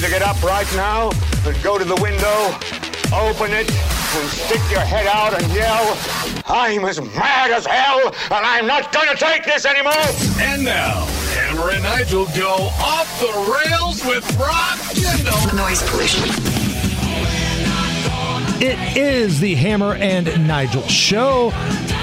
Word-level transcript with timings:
you 0.00 0.04
to 0.04 0.10
get 0.10 0.22
up 0.22 0.40
right 0.42 0.70
now 0.76 1.10
and 1.44 1.62
go 1.62 1.76
to 1.78 1.84
the 1.84 1.96
window, 1.96 2.54
open 3.12 3.52
it, 3.52 3.68
and 3.70 4.30
stick 4.30 4.60
your 4.70 4.80
head 4.80 5.06
out 5.06 5.40
and 5.40 5.52
yell, 5.52 5.96
I'm 6.46 6.84
as 6.84 7.00
mad 7.00 7.50
as 7.50 7.66
hell, 7.66 8.06
and 8.06 8.46
I'm 8.46 8.66
not 8.66 8.92
gonna 8.92 9.16
take 9.16 9.44
this 9.44 9.64
anymore! 9.64 9.92
And 10.38 10.64
now, 10.64 11.04
Hammer 11.34 11.70
and 11.70 11.82
Nigel 11.82 12.26
go 12.36 12.68
off 12.80 13.08
the 13.18 13.32
rails 13.66 14.04
with 14.04 14.24
Rob 14.38 14.78
Kendall. 14.94 15.56
Noise 15.56 15.82
pollution. 15.90 16.28
It 18.60 18.96
is 18.96 19.40
the 19.40 19.54
Hammer 19.54 19.94
and 19.94 20.46
Nigel 20.46 20.86
show. 20.86 21.50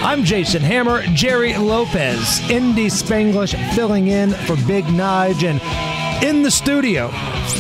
I'm 0.02 0.24
Jason 0.24 0.62
Hammer, 0.62 1.04
Jerry 1.14 1.56
Lopez, 1.56 2.42
Indy 2.50 2.88
Spanglish 2.88 3.56
filling 3.74 4.08
in 4.08 4.32
for 4.32 4.56
Big 4.68 4.86
Nige, 4.86 5.44
and 5.44 5.62
in 6.24 6.42
the 6.42 6.52
studio, 6.52 7.10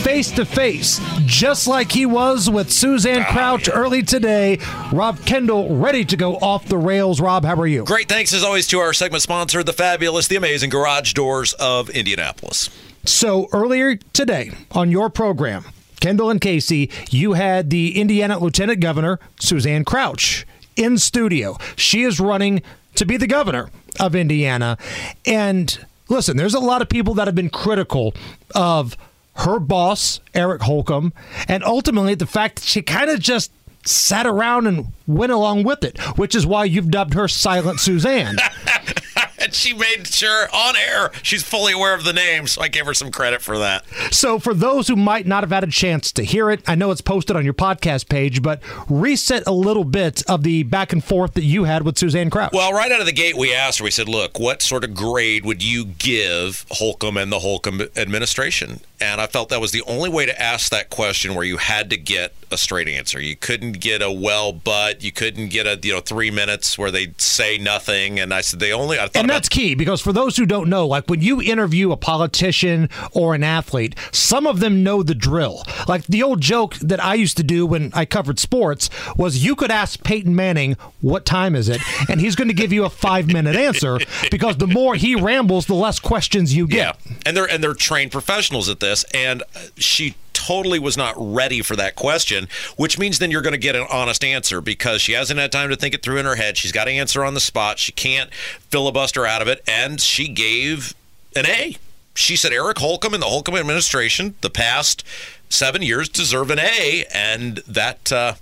face 0.03 0.31
to 0.31 0.45
face, 0.45 0.99
just 1.25 1.67
like 1.67 1.91
he 1.91 2.05
was 2.05 2.49
with 2.49 2.71
Suzanne 2.71 3.23
ah, 3.27 3.31
Crouch 3.31 3.69
early 3.71 4.03
today. 4.03 4.59
Rob 4.91 5.19
Kendall, 5.25 5.75
ready 5.75 6.05
to 6.05 6.17
go 6.17 6.35
off 6.37 6.65
the 6.67 6.77
rails. 6.77 7.19
Rob, 7.19 7.45
how 7.45 7.55
are 7.55 7.67
you? 7.67 7.83
Great 7.83 8.07
thanks 8.07 8.33
as 8.33 8.43
always 8.43 8.67
to 8.67 8.79
our 8.79 8.93
segment 8.93 9.21
sponsor, 9.23 9.63
the 9.63 9.73
fabulous, 9.73 10.27
the 10.27 10.35
amazing 10.35 10.69
Garage 10.69 11.13
Doors 11.13 11.53
of 11.53 11.89
Indianapolis. 11.89 12.69
So 13.03 13.47
earlier 13.51 13.97
today 14.13 14.51
on 14.71 14.89
your 14.89 15.09
program, 15.09 15.65
Kendall 15.99 16.29
and 16.29 16.41
Casey, 16.41 16.89
you 17.09 17.33
had 17.33 17.69
the 17.69 17.99
Indiana 17.99 18.39
Lieutenant 18.39 18.79
Governor, 18.79 19.19
Suzanne 19.39 19.85
Crouch, 19.85 20.45
in 20.75 20.97
studio. 20.97 21.57
She 21.75 22.03
is 22.03 22.19
running 22.19 22.61
to 22.95 23.05
be 23.05 23.17
the 23.17 23.27
governor 23.27 23.69
of 23.99 24.15
Indiana. 24.15 24.77
And 25.25 25.85
listen, 26.09 26.37
there's 26.37 26.53
a 26.53 26.59
lot 26.59 26.81
of 26.81 26.89
people 26.89 27.13
that 27.15 27.27
have 27.27 27.35
been 27.35 27.49
critical 27.49 28.13
of 28.53 28.97
her 29.37 29.59
boss, 29.59 30.19
Eric 30.33 30.61
Holcomb, 30.61 31.13
and 31.47 31.63
ultimately 31.63 32.15
the 32.15 32.25
fact 32.25 32.57
that 32.57 32.65
she 32.65 32.81
kind 32.81 33.09
of 33.09 33.19
just 33.19 33.51
sat 33.85 34.25
around 34.25 34.65
and 34.67 34.87
went 35.05 35.31
along 35.31 35.63
with 35.63 35.83
it, 35.83 35.99
which 36.17 36.33
is 36.35 36.45
why 36.45 36.63
you've 36.65 36.89
dubbed 36.89 37.13
her 37.13 37.27
Silent 37.27 37.79
Suzanne. 37.79 38.37
and 39.45 39.53
she 39.53 39.73
made 39.73 40.07
sure 40.07 40.47
on 40.51 40.75
air 40.75 41.11
she's 41.21 41.43
fully 41.43 41.71
aware 41.71 41.93
of 41.93 42.03
the 42.03 42.13
name, 42.13 42.47
so 42.47 42.61
I 42.61 42.67
gave 42.67 42.85
her 42.85 42.93
some 42.93 43.11
credit 43.11 43.41
for 43.41 43.57
that. 43.59 43.85
So, 44.11 44.39
for 44.39 44.53
those 44.53 44.87
who 44.87 44.95
might 44.95 45.27
not 45.27 45.43
have 45.43 45.51
had 45.51 45.63
a 45.63 45.67
chance 45.67 46.11
to 46.13 46.23
hear 46.23 46.49
it, 46.49 46.61
I 46.67 46.75
know 46.75 46.91
it's 46.91 47.01
posted 47.01 47.35
on 47.35 47.45
your 47.45 47.53
podcast 47.53 48.09
page, 48.09 48.41
but 48.41 48.61
reset 48.89 49.43
a 49.47 49.51
little 49.51 49.83
bit 49.83 50.23
of 50.27 50.43
the 50.43 50.63
back 50.63 50.91
and 50.91 51.03
forth 51.03 51.33
that 51.35 51.43
you 51.43 51.65
had 51.65 51.83
with 51.83 51.97
Suzanne 51.97 52.29
Crouch. 52.29 52.51
Well, 52.53 52.73
right 52.73 52.91
out 52.91 52.99
of 52.99 53.05
the 53.05 53.13
gate, 53.13 53.37
we 53.37 53.53
asked 53.53 53.79
her, 53.79 53.83
we 53.83 53.91
said, 53.91 54.09
look, 54.09 54.39
what 54.39 54.61
sort 54.61 54.83
of 54.83 54.95
grade 54.95 55.45
would 55.45 55.63
you 55.63 55.85
give 55.85 56.65
Holcomb 56.71 57.17
and 57.17 57.31
the 57.31 57.39
Holcomb 57.39 57.81
administration? 57.95 58.81
And 58.99 59.21
I 59.21 59.27
felt 59.27 59.49
that 59.49 59.61
was 59.61 59.71
the 59.71 59.83
only 59.83 60.09
way 60.09 60.25
to 60.25 60.41
ask 60.41 60.71
that 60.71 60.89
question 60.89 61.35
where 61.35 61.43
you 61.43 61.57
had 61.57 61.89
to 61.91 61.97
get 61.97 62.33
a 62.51 62.57
straight 62.57 62.87
answer. 62.87 63.19
You 63.19 63.35
couldn't 63.35 63.79
get 63.79 64.01
a 64.01 64.11
well, 64.11 64.53
but 64.53 65.03
you 65.03 65.11
couldn't 65.11 65.49
get 65.49 65.67
a 65.67 65.79
you 65.81 65.93
know 65.93 65.99
three 65.99 66.31
minutes 66.31 66.77
where 66.77 66.91
they 66.91 67.13
say 67.17 67.57
nothing. 67.57 68.19
And 68.19 68.33
I 68.33 68.41
said 68.41 68.59
they 68.59 68.71
only. 68.71 68.97
I 68.97 69.07
thought 69.07 69.17
and 69.17 69.31
that's 69.35 69.49
key 69.49 69.75
because 69.75 70.01
for 70.01 70.13
those 70.13 70.37
who 70.37 70.45
don't 70.45 70.69
know, 70.69 70.87
like 70.87 71.09
when 71.09 71.21
you 71.21 71.41
interview 71.41 71.91
a 71.91 71.97
politician 71.97 72.89
or 73.11 73.35
an 73.35 73.43
athlete, 73.43 73.95
some 74.11 74.47
of 74.47 74.59
them 74.59 74.83
know 74.83 75.03
the 75.03 75.15
drill. 75.15 75.63
Like 75.87 76.05
the 76.07 76.23
old 76.23 76.41
joke 76.41 76.75
that 76.75 77.03
I 77.03 77.15
used 77.15 77.37
to 77.37 77.43
do 77.43 77.65
when 77.65 77.91
I 77.93 78.05
covered 78.05 78.39
sports 78.39 78.89
was 79.17 79.43
you 79.43 79.55
could 79.55 79.71
ask 79.71 80.03
Peyton 80.03 80.35
Manning, 80.35 80.77
what 81.01 81.25
time 81.25 81.55
is 81.55 81.69
it? 81.69 81.81
And 82.09 82.21
he's 82.21 82.35
going 82.35 82.47
to 82.47 82.53
give 82.53 82.71
you 82.71 82.85
a 82.85 82.89
five 82.89 83.27
minute 83.27 83.55
answer 83.55 83.99
because 84.31 84.57
the 84.57 84.67
more 84.67 84.95
he 84.95 85.15
rambles, 85.15 85.65
the 85.65 85.75
less 85.75 85.99
questions 85.99 86.55
you 86.55 86.67
get. 86.67 86.77
Yeah, 86.77 87.13
and 87.25 87.35
they're 87.35 87.49
and 87.49 87.63
they're 87.63 87.73
trained 87.73 88.11
professionals 88.11 88.69
at 88.69 88.79
this, 88.79 89.03
and 89.13 89.43
she 89.75 90.15
totally 90.45 90.79
was 90.79 90.97
not 90.97 91.15
ready 91.17 91.61
for 91.61 91.75
that 91.75 91.95
question, 91.95 92.47
which 92.75 92.99
means 92.99 93.19
then 93.19 93.31
you're 93.31 93.41
going 93.41 93.53
to 93.53 93.57
get 93.57 93.75
an 93.75 93.87
honest 93.91 94.23
answer 94.23 94.61
because 94.61 95.01
she 95.01 95.13
hasn't 95.13 95.39
had 95.39 95.51
time 95.51 95.69
to 95.69 95.75
think 95.75 95.93
it 95.93 96.03
through 96.03 96.17
in 96.17 96.25
her 96.25 96.35
head. 96.35 96.57
She's 96.57 96.71
got 96.71 96.85
to 96.85 96.91
answer 96.91 97.23
on 97.23 97.33
the 97.33 97.39
spot. 97.39 97.79
She 97.79 97.91
can't 97.91 98.31
filibuster 98.69 99.25
out 99.25 99.41
of 99.41 99.47
it, 99.47 99.63
and 99.67 99.99
she 99.99 100.27
gave 100.27 100.93
an 101.35 101.45
A. 101.45 101.77
She 102.13 102.35
said 102.35 102.53
Eric 102.53 102.79
Holcomb 102.79 103.13
and 103.13 103.21
the 103.21 103.27
Holcomb 103.27 103.55
administration, 103.55 104.35
the 104.41 104.49
past 104.49 105.03
seven 105.49 105.81
years, 105.81 106.07
deserve 106.09 106.51
an 106.51 106.59
A, 106.59 107.05
and 107.13 107.57
that. 107.67 108.11
Uh, 108.11 108.33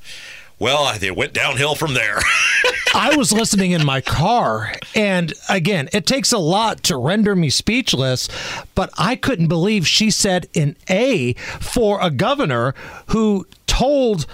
well, 0.64 0.90
it 1.02 1.16
went 1.18 1.34
downhill 1.34 1.76
from 1.76 1.94
there. 1.94 2.20
I 2.96 3.18
was 3.18 3.34
listening 3.34 3.72
in 3.72 3.86
my 3.86 4.00
car, 4.00 4.74
and 4.96 5.34
again, 5.50 5.90
it 5.92 6.06
takes 6.06 6.32
a 6.32 6.38
lot 6.38 6.84
to 6.84 6.96
render 6.96 7.36
me 7.36 7.50
speechless, 7.50 8.30
but 8.74 8.90
I 8.98 9.18
couldn't 9.18 9.50
believe 9.50 9.86
she 9.86 10.10
said 10.10 10.48
an 10.56 10.78
A 10.90 11.34
for 11.34 12.00
a 12.00 12.10
governor 12.10 12.74
who 13.08 13.46
told 13.68 14.26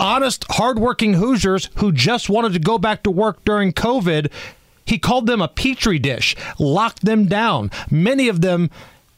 honest, 0.00 0.46
hardworking 0.48 1.14
Hoosiers 1.14 1.68
who 1.74 1.92
just 1.92 2.30
wanted 2.30 2.54
to 2.54 2.58
go 2.58 2.78
back 2.78 3.02
to 3.02 3.10
work 3.10 3.44
during 3.44 3.74
COVID. 3.74 4.32
He 4.86 4.98
called 4.98 5.26
them 5.26 5.42
a 5.42 5.48
petri 5.48 5.98
dish, 5.98 6.34
locked 6.58 7.04
them 7.04 7.26
down. 7.26 7.70
Many 7.90 8.28
of 8.28 8.40
them 8.40 8.70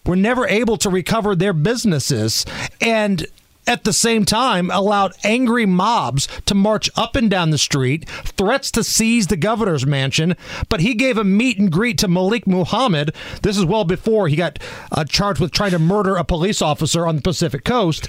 were 0.04 0.16
never 0.16 0.46
able 0.48 0.76
to 0.78 0.90
recover 0.90 1.36
their 1.36 1.52
businesses. 1.52 2.44
And 2.80 3.26
at 3.66 3.84
the 3.84 3.92
same 3.92 4.24
time 4.24 4.70
allowed 4.70 5.12
angry 5.24 5.66
mobs 5.66 6.28
to 6.46 6.54
march 6.54 6.88
up 6.96 7.16
and 7.16 7.30
down 7.30 7.50
the 7.50 7.58
street, 7.58 8.08
threats 8.08 8.70
to 8.72 8.84
seize 8.84 9.26
the 9.26 9.36
governor's 9.36 9.86
mansion, 9.86 10.36
but 10.68 10.80
he 10.80 10.94
gave 10.94 11.18
a 11.18 11.24
meet 11.24 11.58
and 11.58 11.70
greet 11.70 11.98
to 11.98 12.08
Malik 12.08 12.46
Muhammad. 12.46 13.14
This 13.42 13.56
is 13.56 13.64
well 13.64 13.84
before 13.84 14.28
he 14.28 14.36
got 14.36 14.58
uh, 14.92 15.04
charged 15.04 15.40
with 15.40 15.52
trying 15.52 15.72
to 15.72 15.78
murder 15.78 16.16
a 16.16 16.24
police 16.24 16.62
officer 16.62 17.06
on 17.06 17.16
the 17.16 17.22
Pacific 17.22 17.64
coast. 17.64 18.08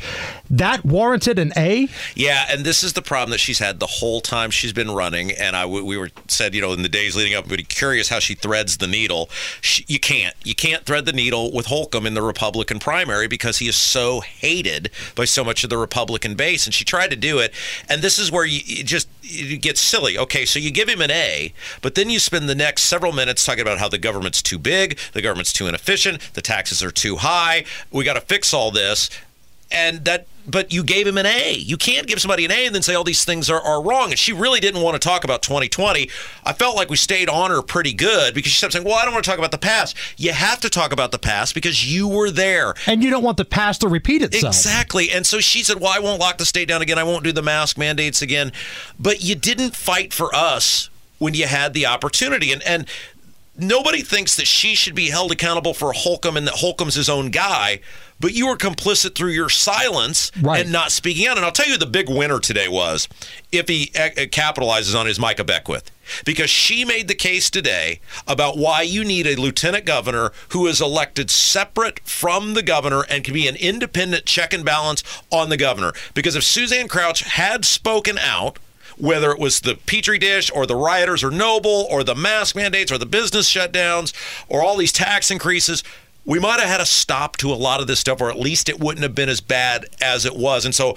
That 0.50 0.86
warranted 0.86 1.40
an 1.40 1.52
A? 1.58 1.88
Yeah, 2.16 2.46
and 2.50 2.64
this 2.64 2.84
is 2.84 2.94
the 2.94 3.02
problem 3.02 3.32
that 3.32 3.40
she's 3.40 3.60
had 3.60 3.80
the 3.80 3.88
whole 3.88 4.22
time 4.22 4.52
she's 4.52 4.74
been 4.74 4.92
running. 4.92 5.32
And 5.32 5.56
I 5.56 5.66
we 5.66 5.98
were 5.98 6.10
said, 6.28 6.54
you 6.54 6.62
know, 6.62 6.74
in 6.74 6.84
the 6.84 6.90
days 6.90 7.16
leading 7.16 7.34
up, 7.34 7.48
be 7.48 7.64
curious 7.64 8.10
how 8.10 8.20
she 8.20 8.36
threads 8.36 8.78
the 8.78 8.88
needle. 8.88 9.30
She, 9.62 9.86
you 9.88 10.00
can't, 10.00 10.36
you 10.44 10.56
can't 10.56 10.86
thread 10.86 11.06
the 11.06 11.14
needle 11.14 11.52
with 11.52 11.68
Holcomb 11.68 12.06
in 12.06 12.14
the 12.14 12.22
Republican 12.22 12.80
primary 12.80 13.28
because 13.28 13.58
he 13.58 13.68
is 13.68 13.76
so 13.76 14.22
hated 14.22 14.92
by 15.16 15.26
so 15.26 15.44
much 15.48 15.64
of 15.64 15.72
the 15.72 15.78
Republican 15.78 16.36
base. 16.36 16.66
And 16.66 16.74
she 16.74 16.86
tried 16.86 17.10
to 17.10 17.16
do 17.16 17.40
it, 17.40 17.54
and 17.90 18.04
this 18.04 18.20
is 18.20 18.32
where 18.32 18.46
you, 18.46 18.60
you 18.64 18.84
just 18.84 19.10
it 19.24 19.62
gets 19.62 19.82
silly. 19.82 20.18
Okay, 20.18 20.46
so 20.46 20.60
you 20.60 20.70
give 20.72 20.88
him 20.88 21.02
an 21.02 21.12
A, 21.12 21.54
but 21.82 21.96
then 21.96 22.10
you 22.10 22.20
spend 22.20 22.48
the 22.48 22.56
next 22.56 22.84
several 22.84 23.12
minutes 23.12 23.44
talking 23.44 23.62
about 23.62 23.80
how 23.80 23.90
the 23.90 23.98
government's 23.98 24.42
too 24.42 24.60
big, 24.60 24.98
the 25.14 25.22
government's 25.22 25.52
too 25.52 25.68
inefficient, 25.68 26.22
the 26.34 26.42
taxes 26.42 26.84
are 26.84 26.92
too 26.92 27.18
high. 27.18 27.66
We 27.92 28.04
got 28.04 28.14
to 28.14 28.22
fix 28.22 28.54
all 28.54 28.70
this, 28.72 29.10
and 29.72 30.06
that 30.06 30.28
but 30.48 30.72
you 30.72 30.82
gave 30.82 31.06
him 31.06 31.18
an 31.18 31.26
A. 31.26 31.56
You 31.56 31.76
can't 31.76 32.08
give 32.08 32.22
somebody 32.22 32.46
an 32.46 32.52
A 32.52 32.66
and 32.66 32.74
then 32.74 32.82
say 32.82 32.96
all 32.96 33.04
these 33.04 33.26
things 33.26 33.50
are, 33.50 33.60
are 33.60 33.84
wrong. 33.84 34.12
And 34.12 34.18
she 34.18 34.32
really 34.32 34.62
didn't 34.62 34.82
want 34.82 35.00
to 35.00 35.06
talk 35.06 35.26
about 35.26 35.42
2020. 35.42 36.10
I 36.46 36.54
felt 36.54 36.78
like 36.78 36.90
we 36.90 36.96
stayed 36.96 37.28
on 37.28 37.52
her 37.52 37.62
pretty 37.62 37.92
good 37.92 38.34
because 38.34 38.54
she 38.54 38.62
kept 38.62 38.72
saying, 38.72 38.86
Well, 38.86 38.96
I 38.96 39.04
don't 39.04 39.14
want 39.14 39.26
to 39.26 39.30
talk 39.30 39.40
about 39.40 39.52
the 39.52 39.58
past. 39.58 39.98
You 40.16 40.32
have 40.32 40.62
to 40.62 40.70
talk 40.70 40.94
about 40.94 41.12
the 41.12 41.20
past 41.20 41.54
because 41.54 41.92
you 41.92 42.08
were 42.08 42.32
there. 42.32 42.76
And 42.86 43.04
you 43.04 43.10
don't 43.10 43.24
want 43.24 43.38
the 43.38 43.46
past 43.46 43.82
to 43.82 43.90
repeat 43.90 44.22
itself. 44.22 44.56
Exactly. 44.56 45.12
And 45.12 45.28
so 45.28 45.42
she 45.42 45.64
said, 45.64 45.82
Well, 45.82 45.92
I 45.94 46.00
won't 46.00 46.22
lock 46.22 46.38
the 46.38 46.46
state 46.46 46.70
down 46.70 46.82
again. 46.82 46.98
I 46.98 47.04
won't 47.04 47.26
do 47.26 47.34
the 47.34 47.44
mask 47.44 47.78
mandates 47.78 48.22
again. 48.22 48.54
But 48.98 49.22
you 49.22 49.36
didn't 49.36 49.76
fight 49.76 50.14
for 50.14 50.34
us 50.34 50.90
when 51.20 51.34
you 51.34 51.46
had 51.46 51.74
the 51.74 51.86
opportunity. 51.86 52.54
And 52.54 52.64
and 52.64 52.88
nobody 53.58 54.02
thinks 54.02 54.36
that 54.38 54.48
she 54.48 54.76
should 54.76 54.96
be 54.96 55.10
held 55.10 55.32
accountable 55.32 55.74
for 55.74 55.92
Holcomb 55.94 56.38
and 56.38 56.48
that 56.48 56.56
Holcomb's 56.56 56.96
his 56.96 57.10
own 57.10 57.30
guy, 57.32 57.80
but 58.20 58.34
you 58.34 58.48
were 58.48 58.58
complicit 58.58 59.16
through 59.16 59.32
your 59.32 59.50
silence 59.50 60.32
Right. 60.42 60.62
and 60.62 60.72
not 60.72 60.92
speaking 60.92 61.28
out. 61.28 61.38
And 61.38 61.46
I'll 61.46 61.52
tell 61.52 61.68
you 61.68 61.78
the 61.78 61.86
big 61.86 62.10
winner 62.10 62.40
today 62.40 62.68
was 62.68 63.08
if 63.52 63.68
he 63.68 63.88
capitalizes 63.88 64.98
on 65.00 65.06
his 65.06 65.20
Micah 65.20 65.44
Beckwith. 65.44 65.92
Because 66.26 66.50
she 66.50 66.86
made 66.86 67.10
the 67.10 67.16
case 67.16 67.50
today 67.50 68.00
about 68.28 68.58
why 68.58 68.82
you 68.82 69.04
need 69.04 69.28
a 69.28 69.36
lieutenant 69.36 69.86
governor 69.86 70.32
who 70.50 70.66
is 70.68 70.80
elected 70.80 71.30
separate 71.30 72.00
from 72.06 72.54
the 72.54 72.64
governor 72.64 73.04
and 73.10 73.24
can 73.26 73.34
be 73.34 73.48
an 73.48 73.58
independent 73.58 74.26
check 74.26 74.54
and 74.54 74.64
balance 74.64 75.04
on 75.32 75.50
the 75.50 75.58
governor. 75.58 75.92
Because 76.14 76.36
if 76.38 76.44
Suzanne 76.46 76.88
Crouch 76.88 77.22
had 77.22 77.66
spoken 77.66 78.18
out, 78.18 78.58
whether 78.98 79.32
it 79.32 79.40
was 79.40 79.62
the 79.62 79.76
petri 79.86 80.18
dish 80.18 80.52
or 80.54 80.66
the 80.66 80.76
rioters 80.76 81.24
or 81.24 81.32
Noble 81.32 81.88
or 81.90 82.04
the 82.04 82.16
mask 82.16 82.56
mandates 82.56 82.92
or 82.92 82.98
the 82.98 83.06
business 83.06 83.52
shutdowns 83.52 84.14
or 84.50 84.64
all 84.64 84.78
these 84.78 84.92
tax 84.92 85.32
increases, 85.32 85.84
we 86.28 86.40
might 86.40 86.60
have 86.60 86.70
had 86.70 86.82
a 86.82 86.86
stop 86.86 87.38
to 87.38 87.52
a 87.52 87.56
lot 87.56 87.80
of 87.80 87.88
this 87.88 88.02
stuff, 88.02 88.20
or 88.20 88.30
at 88.30 88.38
least 88.38 88.68
it 88.68 88.82
wouldn't 88.82 89.02
have 89.02 89.16
been 89.16 89.30
as 89.30 89.40
bad 89.40 89.86
as 90.02 90.26
it 90.26 90.36
was. 90.36 90.66
And 90.66 90.76
so, 90.76 90.92
uh, 90.92 90.96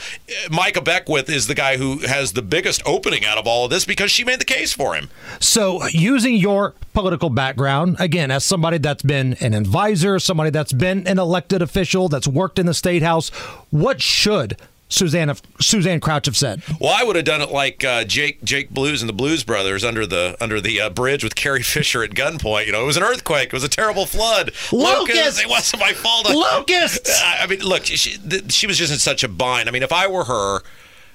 Micah 0.51 0.81
Beckwith 0.81 1.31
is 1.31 1.47
the 1.47 1.55
guy 1.55 1.77
who 1.77 1.99
has 1.99 2.33
the 2.33 2.43
biggest 2.43 2.83
opening 2.85 3.25
out 3.25 3.39
of 3.39 3.47
all 3.47 3.65
of 3.65 3.71
this 3.71 3.85
because 3.85 4.11
she 4.11 4.25
made 4.25 4.41
the 4.41 4.45
case 4.45 4.73
for 4.73 4.97
him. 4.97 5.09
So, 5.39 5.87
using 5.87 6.35
your 6.35 6.75
political 6.95 7.31
background, 7.31 7.97
again, 8.01 8.33
as 8.33 8.45
somebody 8.45 8.79
that's 8.79 9.05
been 9.05 9.35
an 9.35 9.55
advisor, 9.55 10.19
somebody 10.19 10.51
that's 10.51 10.73
been 10.73 11.07
an 11.07 11.21
elected 11.21 11.63
official, 11.63 12.09
that's 12.09 12.27
worked 12.27 12.59
in 12.59 12.67
the 12.67 12.75
state 12.75 13.05
house, 13.05 13.29
what 13.71 14.03
should 14.03 14.57
Suzanne 14.91 15.33
Suzanne 15.61 16.01
Crouch 16.01 16.27
have 16.27 16.37
said. 16.37 16.63
Well, 16.81 16.93
I 16.95 17.05
would 17.05 17.17
have 17.17 17.25
done 17.25 17.41
it 17.41 17.51
like 17.51 17.85
uh, 17.85 18.05
Jake 18.05 18.43
Jake 18.45 18.71
Blues 18.71 19.01
and 19.01 19.09
the 19.09 19.15
Blues 19.15 19.45
Brothers 19.45 19.85
under 19.85 20.05
the 20.05 20.37
under 20.41 20.61
the 20.61 20.81
uh, 20.81 20.91
bridge 20.91 21.25
with 21.25 21.37
Carrie 21.37 21.63
Fisher 21.63 22.03
at 22.03 22.11
gunpoint. 22.11 22.67
You 22.67 22.73
know, 22.73 22.83
it 22.83 22.87
was 22.87 22.97
an 22.97 23.03
earthquake, 23.03 23.47
it 23.47 23.53
was 23.53 23.65
a 23.65 23.69
terrible 23.69 24.05
flood. 24.05 24.53
Locust! 24.73 25.41
it 25.41 25.49
wasn't 25.49 25.81
my 25.81 25.93
fault. 25.93 26.29
Locusts! 26.29 27.23
I 27.25 27.47
mean, 27.47 27.61
look, 27.61 27.87
she, 27.87 28.19
she 28.49 28.67
was 28.67 28.77
just 28.77 28.93
in 28.93 28.99
such 28.99 29.23
a 29.23 29.29
bind. 29.29 29.69
I 29.69 29.73
mean, 29.73 29.83
if 29.83 29.93
I 29.93 30.07
were 30.07 30.25
her. 30.25 30.61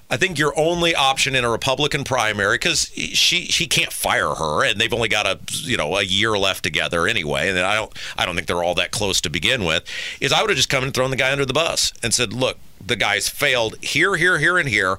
I 0.08 0.18
think 0.18 0.38
your 0.38 0.54
only 0.56 0.94
option 0.94 1.34
in 1.34 1.44
a 1.44 1.50
Republican 1.50 2.04
primary, 2.04 2.60
because 2.60 2.92
she 2.94 3.46
she 3.46 3.66
can't 3.66 3.92
fire 3.92 4.36
her, 4.36 4.64
and 4.64 4.80
they've 4.80 4.94
only 4.94 5.10
got 5.10 5.26
a 5.26 5.40
you 5.52 5.78
know 5.78 5.98
a 5.98 6.04
year 6.04 6.38
left 6.38 6.62
together 6.64 7.08
anyway, 7.08 7.50
and 7.50 7.58
I 7.58 7.74
don't 7.74 7.92
I 8.16 8.28
don't 8.28 8.36
think 8.36 8.46
they're 8.46 8.64
all 8.64 8.76
that 8.76 8.92
close 8.92 9.20
to 9.22 9.32
begin 9.32 9.66
with. 9.66 9.84
Is 10.22 10.32
I 10.32 10.42
would 10.42 10.52
have 10.52 10.58
just 10.58 10.70
come 10.70 10.84
and 10.84 10.94
thrown 10.94 11.10
the 11.10 11.16
guy 11.16 11.32
under 11.32 11.44
the 11.44 11.54
bus 11.54 11.92
and 12.04 12.14
said, 12.14 12.34
look, 12.34 12.60
the 12.86 12.96
guy's 12.96 13.28
failed 13.28 13.76
here, 13.82 14.16
here, 14.16 14.38
here, 14.38 14.58
and 14.58 14.70
here. 14.70 14.98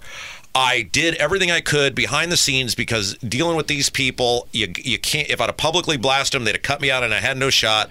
I 0.54 0.82
did 0.82 1.16
everything 1.16 1.50
I 1.50 1.60
could 1.60 1.94
behind 1.94 2.32
the 2.32 2.36
scenes 2.38 2.74
because 2.74 3.14
dealing 3.18 3.58
with 3.58 3.66
these 3.66 3.90
people, 3.90 4.48
you 4.52 4.72
you 4.76 4.98
can't. 4.98 5.28
If 5.28 5.40
I'd 5.40 5.48
have 5.48 5.58
publicly 5.58 5.98
blasted 5.98 6.40
them, 6.40 6.46
they'd 6.46 6.54
have 6.54 6.62
cut 6.62 6.80
me 6.80 6.90
out, 6.90 7.04
and 7.04 7.12
I 7.12 7.20
had 7.20 7.36
no 7.36 7.50
shot. 7.50 7.90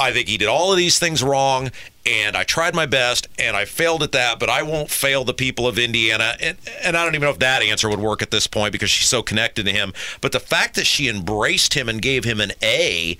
I 0.00 0.12
think 0.12 0.28
he 0.28 0.38
did 0.38 0.48
all 0.48 0.70
of 0.70 0.78
these 0.78 0.98
things 0.98 1.22
wrong, 1.22 1.70
and 2.06 2.36
I 2.36 2.44
tried 2.44 2.74
my 2.74 2.86
best, 2.86 3.26
and 3.38 3.56
I 3.56 3.66
failed 3.66 4.02
at 4.02 4.12
that. 4.12 4.38
But 4.38 4.48
I 4.48 4.62
won't 4.62 4.90
fail 4.90 5.24
the 5.24 5.34
people 5.34 5.66
of 5.66 5.78
Indiana, 5.78 6.34
and, 6.40 6.56
and 6.82 6.96
I 6.96 7.04
don't 7.04 7.14
even 7.14 7.26
know 7.26 7.32
if 7.32 7.40
that 7.40 7.62
answer 7.62 7.90
would 7.90 7.98
work 7.98 8.22
at 8.22 8.30
this 8.30 8.46
point 8.46 8.72
because 8.72 8.88
she's 8.88 9.08
so 9.08 9.22
connected 9.22 9.66
to 9.66 9.72
him. 9.72 9.92
But 10.22 10.32
the 10.32 10.40
fact 10.40 10.76
that 10.76 10.86
she 10.86 11.08
embraced 11.08 11.74
him 11.74 11.90
and 11.90 12.00
gave 12.00 12.24
him 12.24 12.40
an 12.40 12.52
A, 12.62 13.18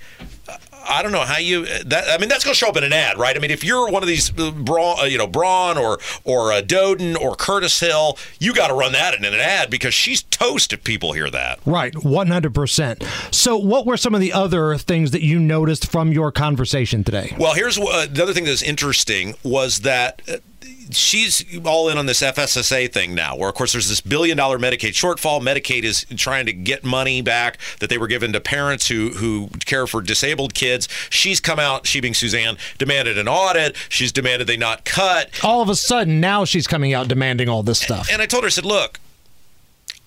I 0.89 1.03
don't 1.03 1.11
know 1.11 1.21
how 1.21 1.37
you. 1.37 1.65
That 1.85 2.09
I 2.09 2.17
mean, 2.17 2.29
that's 2.29 2.43
going 2.43 2.53
to 2.53 2.57
show 2.57 2.69
up 2.69 2.77
in 2.77 2.83
an 2.83 2.93
ad, 2.93 3.17
right? 3.17 3.35
I 3.35 3.39
mean, 3.39 3.51
if 3.51 3.63
you're 3.63 3.89
one 3.89 4.01
of 4.01 4.07
these 4.07 4.37
uh, 4.37 4.51
Braun, 4.51 4.99
uh, 4.99 5.03
you 5.03 5.17
know, 5.17 5.27
Braun 5.27 5.77
or 5.77 5.99
or 6.23 6.51
uh, 6.51 6.61
Doden 6.61 7.15
or 7.15 7.35
Curtis 7.35 7.79
Hill, 7.79 8.17
you 8.39 8.53
got 8.53 8.67
to 8.67 8.73
run 8.73 8.91
that 8.93 9.13
in 9.13 9.23
an 9.23 9.33
ad 9.35 9.69
because 9.69 9.93
she's 9.93 10.23
toast 10.23 10.73
if 10.73 10.83
people 10.83 11.13
hear 11.13 11.29
that. 11.29 11.59
Right, 11.65 11.95
one 12.03 12.27
hundred 12.27 12.55
percent. 12.55 13.03
So, 13.31 13.57
what 13.57 13.85
were 13.85 13.97
some 13.97 14.15
of 14.15 14.21
the 14.21 14.33
other 14.33 14.77
things 14.77 15.11
that 15.11 15.21
you 15.21 15.39
noticed 15.39 15.91
from 15.91 16.11
your 16.11 16.31
conversation 16.31 17.03
today? 17.03 17.35
Well, 17.37 17.53
here's 17.53 17.77
uh, 17.77 18.07
the 18.09 18.23
other 18.23 18.33
thing 18.33 18.45
that's 18.45 18.63
interesting 18.63 19.35
was 19.43 19.81
that 19.81 20.21
uh, 20.27 20.37
she's 20.91 21.45
all 21.65 21.89
in 21.89 21.97
on 21.97 22.05
this 22.05 22.21
FSSA 22.21 22.91
thing 22.91 23.13
now, 23.15 23.35
where 23.35 23.49
of 23.49 23.55
course 23.55 23.71
there's 23.73 23.89
this 23.89 24.01
billion 24.01 24.37
dollar 24.37 24.57
Medicaid 24.57 24.93
shortfall. 24.93 25.41
Medicaid 25.41 25.83
is 25.83 26.05
trying 26.15 26.45
to 26.45 26.53
get 26.53 26.83
money 26.83 27.21
back 27.21 27.57
that 27.79 27.89
they 27.89 27.97
were 27.97 28.07
given 28.07 28.33
to 28.33 28.39
parents 28.39 28.87
who 28.87 29.09
who 29.09 29.49
care 29.65 29.87
for 29.87 30.01
disabled 30.01 30.53
kids. 30.53 30.87
She's 31.09 31.39
come 31.39 31.59
out, 31.59 31.87
she 31.87 31.99
being 31.99 32.13
Suzanne, 32.13 32.57
demanded 32.77 33.17
an 33.17 33.27
audit. 33.27 33.75
She's 33.89 34.11
demanded 34.11 34.47
they 34.47 34.57
not 34.57 34.85
cut. 34.85 35.43
All 35.43 35.61
of 35.61 35.69
a 35.69 35.75
sudden, 35.75 36.19
now 36.19 36.45
she's 36.45 36.67
coming 36.67 36.93
out 36.93 37.07
demanding 37.07 37.49
all 37.49 37.63
this 37.63 37.79
stuff. 37.79 38.09
And 38.11 38.21
I 38.21 38.25
told 38.25 38.43
her, 38.43 38.47
I 38.47 38.49
said, 38.49 38.65
look, 38.65 38.99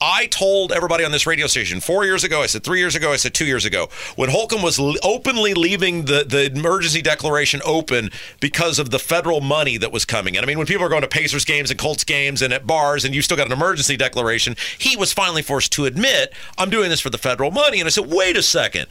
I 0.05 0.27
told 0.27 0.73
everybody 0.73 1.05
on 1.05 1.13
this 1.13 1.29
radio 1.29 1.47
station 1.47 1.81
four 1.81 2.05
years 2.05 2.25
ago, 2.25 2.43
I 2.43 2.47
said 2.47 2.65
three 2.65 2.81
years 2.81 2.97
ago, 2.97 3.13
I 3.13 3.17
said 3.17 3.35
two 3.35 3.45
years 3.45 3.65
ago, 3.65 3.89
when 4.17 4.31
Holcomb 4.31 4.61
was 4.61 4.81
openly 5.05 5.55
leaving 5.55 6.07
the, 6.07 6.25
the 6.29 6.51
emergency 6.53 7.03
declaration 7.03 7.61
open 7.65 8.11
because 8.41 8.81
of 8.81 8.91
the 8.91 8.99
federal 8.99 9.41
money 9.41 9.77
that 9.77 9.93
was 9.93 10.05
coming. 10.05 10.37
And 10.37 10.43
I 10.45 10.49
mean, 10.49 10.59
when 10.59 10.67
people 10.67 10.85
are 10.85 10.89
going 10.89 11.03
to 11.03 11.09
Pacers 11.09 11.45
games 11.45 11.71
and 11.71 11.79
Colts 11.79 12.03
games 12.03 12.43
and 12.43 12.53
at 12.53 12.67
bars 12.67 13.05
and 13.05 13.15
you 13.15 13.23
still 13.23 13.37
got 13.37 13.47
an 13.47 13.53
emergency 13.53 13.97
declaration, 13.97 14.57
he 14.77 14.97
was 14.97 15.13
finally 15.13 15.41
forced 15.41 15.71
to 15.75 15.85
admit, 15.85 16.33
I'm 16.59 16.69
doing 16.69 16.91
this 16.91 17.01
for 17.01 17.11
the 17.11 17.19
federal 17.19 17.53
money. 17.53 17.79
And 17.79 17.87
I 17.87 17.91
said, 17.91 18.11
wait 18.11 18.37
a 18.37 18.43
second 18.43 18.89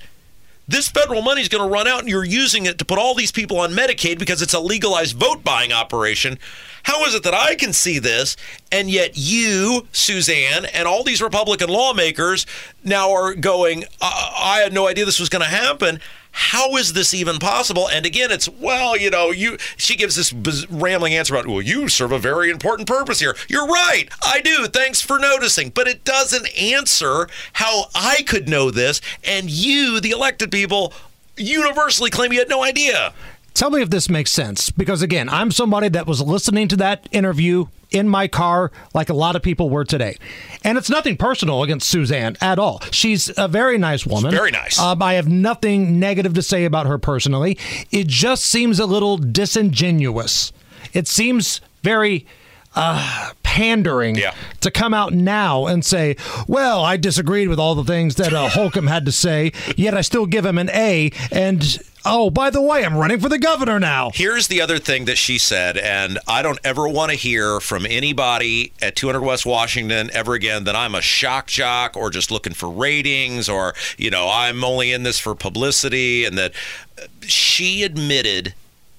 this 0.68 0.90
federal 0.90 1.22
money 1.22 1.42
is 1.42 1.50
going 1.50 1.63
to 1.63 1.69
run 1.69 1.88
out 1.88 2.00
and 2.00 2.10
you're 2.10 2.24
using 2.24 2.66
it 2.66 2.78
to 2.78 2.86
put 2.86 2.98
all 2.98 3.13
these 3.13 3.31
people 3.31 3.60
on 3.60 3.72
Medicaid 3.72 4.19
because 4.19 4.42
it's 4.42 4.54
a 4.54 4.60
legalized 4.60 5.18
vote 5.18 5.44
buying 5.44 5.72
operation. 5.72 6.40
How 6.84 7.04
is 7.06 7.13
it 7.13 7.24
that 7.24 7.34
I 7.34 7.56
can 7.56 7.74
see 7.74 8.00
this 8.00 8.38
and 8.72 8.90
yet 8.90 9.12
you, 9.16 9.88
Suzanne, 9.92 10.66
and 10.66 10.88
all 10.88 11.04
these 11.04 11.22
Republican 11.22 11.69
lawmakers 11.69 12.46
now 12.84 13.12
are 13.12 13.34
going, 13.34 13.86
I, 14.02 14.31
I 14.38 14.60
had 14.60 14.74
no 14.74 14.88
idea 14.88 15.06
this 15.06 15.19
was 15.19 15.30
going 15.30 15.44
to 15.44 15.48
happen? 15.50 16.00
How 16.31 16.75
is 16.78 16.94
this 16.94 17.13
even 17.13 17.39
possible? 17.39 17.89
And 17.89 18.06
again, 18.06 18.31
it's 18.31 18.48
well, 18.48 18.98
you 18.98 19.10
know, 19.10 19.31
you. 19.31 19.57
She 19.78 19.95
gives 19.95 20.16
this 20.16 20.33
rambling 20.69 21.13
answer 21.13 21.36
about, 21.36 21.48
well, 21.48 21.62
you 21.62 21.89
serve 21.89 22.12
a 22.12 22.19
very 22.19 22.50
important 22.50 22.88
purpose 22.88 23.19
here. 23.19 23.36
You're 23.48 23.68
right, 23.68 24.06
I 24.24 24.42
do. 24.42 24.68
Thanks 24.68 25.01
for 25.01 25.19
noticing, 25.19 25.69
but 25.69 25.88
it 25.88 26.04
doesn't 26.04 26.48
answer 26.57 27.28
how 27.54 27.86
I 27.94 28.24
could 28.24 28.48
know 28.48 28.72
this, 28.72 29.01
and 29.24 29.50
you, 29.50 30.00
the 30.00 30.12
elected 30.12 30.51
people, 30.51 30.94
universally 31.38 32.10
claim 32.10 32.31
you 32.31 32.39
had 32.39 32.50
no 32.50 32.63
idea. 32.63 33.13
Tell 33.53 33.69
me 33.69 33.81
if 33.81 33.89
this 33.89 34.09
makes 34.09 34.31
sense, 34.31 34.71
because 34.71 35.01
again, 35.01 35.30
I'm 35.30 35.51
somebody 35.51 35.89
that 35.89 36.07
was 36.07 36.21
listening 36.21 36.68
to 36.69 36.77
that 36.77 37.07
interview 37.12 37.68
in 37.92 38.07
my 38.07 38.27
car 38.27 38.71
like 38.94 39.09
a 39.09 39.13
lot 39.13 39.36
of 39.36 39.42
people 39.42 39.69
were 39.69 39.83
today. 39.83 40.18
And 40.63 40.77
it's 40.77 40.89
nothing 40.89 41.18
personal 41.18 41.62
against 41.62 41.89
Suzanne 41.89 42.38
at 42.39 42.57
all. 42.57 42.81
She's 42.92 43.30
a 43.38 43.48
very 43.48 43.77
nice 43.77 44.06
woman. 44.06 44.31
She's 44.31 44.39
very 44.39 44.51
nice. 44.51 44.80
Um, 44.80 45.01
I 45.01 45.15
have 45.15 45.27
nothing 45.27 46.00
negative 46.00 46.33
to 46.36 46.42
say 46.42 46.65
about 46.65 46.86
her 46.86 46.98
personally. 46.98 47.57
It 47.92 48.07
just 48.07 48.45
seems 48.45 48.80
a 48.80 48.86
little 48.86 49.18
disingenuous. 49.18 50.54
It 50.94 51.07
seems 51.07 51.59
very 51.83 52.25
uh, 52.74 53.31
pandering 53.44 54.15
yeah. 54.15 54.33
to 54.62 54.71
come 54.71 54.94
out 54.94 55.13
now 55.13 55.68
and 55.68 55.83
say, 55.83 56.15
well, 56.47 56.86
I 56.86 56.95
disagreed 56.95 57.50
with 57.50 57.59
all 57.59 57.75
the 57.75 57.83
things 57.83 58.15
that 58.15 58.31
uh, 58.31 58.47
Holcomb 58.47 58.88
had 58.88 59.06
to 59.06 59.12
say, 59.12 59.51
yet 59.75 59.94
I 59.94 60.01
still 60.01 60.25
give 60.25 60.45
him 60.45 60.57
an 60.57 60.69
A. 60.69 61.12
And 61.33 61.62
oh, 62.06 62.30
by 62.30 62.50
the 62.50 62.62
way, 62.62 62.83
I'm 62.86 62.98
running 62.98 63.19
for 63.19 63.30
the 63.30 63.38
governor 63.38 63.80
now. 63.80 64.12
Here's 64.13 64.48
the 64.48 64.62
other 64.62 64.80
thing 64.80 65.06
that 65.06 65.18
she 65.18 65.38
said, 65.38 65.77
and 65.77 66.19
I 66.27 66.42
don't 66.42 66.59
ever 66.63 66.88
want 66.88 67.12
to 67.12 67.18
hear 67.18 67.59
from 67.59 67.86
anybody 67.86 68.74
at 68.81 68.95
200 68.95 69.21
West 69.21 69.45
Washington 69.45 70.09
ever 70.13 70.33
again 70.33 70.63
that 70.65 70.75
I'm 70.75 70.95
a 70.95 71.01
shock 71.01 71.48
jock 71.48 71.95
or 71.95 72.09
just 72.09 72.31
looking 72.31 72.53
for 72.53 72.69
ratings 72.69 73.50
or, 73.50 73.74
you 73.98 74.09
know, 74.09 74.30
I'm 74.31 74.63
only 74.63 74.92
in 74.92 75.03
this 75.03 75.19
for 75.19 75.36
publicity. 75.36 76.25
And 76.25 76.38
that 76.38 76.53
uh, 77.01 77.07
she 77.21 77.83
admitted 77.83 78.54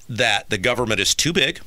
that 0.08 0.50
the 0.50 0.58
government 0.58 1.00
is 1.00 1.14
too 1.14 1.32
big 1.32 1.60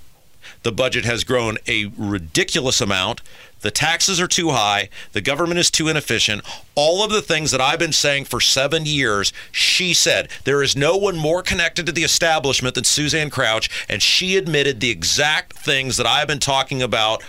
the 0.65 0.71
budget 0.71 1.05
has 1.05 1.23
grown 1.23 1.57
a 1.67 1.91
ridiculous 1.95 2.81
amount. 2.81 3.21
The 3.65 3.71
taxes 3.71 4.21
are 4.21 4.27
too 4.27 4.51
high. 4.51 4.89
The 5.13 5.21
government 5.21 5.59
is 5.59 5.71
too 5.71 5.87
inefficient. 5.87 6.43
All 6.75 7.03
of 7.03 7.09
the 7.09 7.23
things 7.23 7.49
that 7.49 7.59
I've 7.59 7.79
been 7.79 7.93
saying 7.93 8.25
for 8.25 8.39
seven 8.39 8.85
years, 8.85 9.33
she 9.51 9.91
said. 9.91 10.29
There 10.43 10.61
is 10.61 10.75
no 10.75 10.95
one 10.97 11.17
more 11.17 11.41
connected 11.41 11.87
to 11.87 11.91
the 11.91 12.03
establishment 12.03 12.75
than 12.75 12.83
Suzanne 12.83 13.31
Crouch, 13.31 13.71
and 13.89 14.03
she 14.03 14.37
admitted 14.37 14.81
the 14.81 14.91
exact 14.91 15.53
things 15.53 15.97
that 15.97 16.05
I've 16.05 16.27
been 16.27 16.37
talking 16.37 16.83
about 16.83 17.23